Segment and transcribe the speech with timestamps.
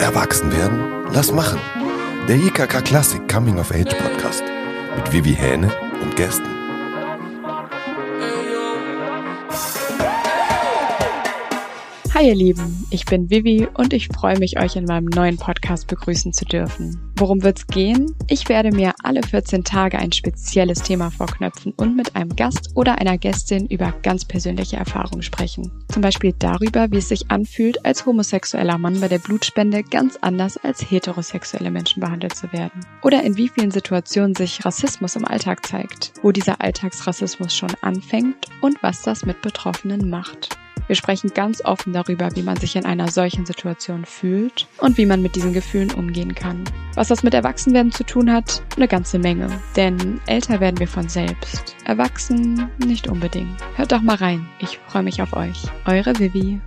[0.00, 1.04] Erwachsen werden?
[1.12, 1.60] Lass machen.
[2.26, 4.42] Der IKK Klassik Coming of Age Podcast
[4.96, 5.70] mit Vivi Hähne
[6.02, 6.59] und Gästen.
[12.12, 15.86] Hi ihr Lieben, ich bin Vivi und ich freue mich, euch in meinem neuen Podcast
[15.86, 17.00] begrüßen zu dürfen.
[17.16, 18.16] Worum wird's gehen?
[18.26, 22.98] Ich werde mir alle 14 Tage ein spezielles Thema vorknöpfen und mit einem Gast oder
[22.98, 25.70] einer Gästin über ganz persönliche Erfahrungen sprechen.
[25.92, 30.56] Zum Beispiel darüber, wie es sich anfühlt, als homosexueller Mann bei der Blutspende ganz anders
[30.56, 32.80] als heterosexuelle Menschen behandelt zu werden.
[33.02, 38.46] Oder in wie vielen Situationen sich Rassismus im Alltag zeigt, wo dieser Alltagsrassismus schon anfängt
[38.62, 40.59] und was das mit Betroffenen macht.
[40.90, 45.06] Wir sprechen ganz offen darüber, wie man sich in einer solchen Situation fühlt und wie
[45.06, 46.64] man mit diesen Gefühlen umgehen kann.
[46.96, 48.60] Was das mit Erwachsenwerden zu tun hat?
[48.74, 49.48] Eine ganze Menge.
[49.76, 51.76] Denn älter werden wir von selbst.
[51.84, 53.56] Erwachsen nicht unbedingt.
[53.76, 54.48] Hört doch mal rein.
[54.58, 55.62] Ich freue mich auf euch.
[55.86, 56.60] Eure Vivi.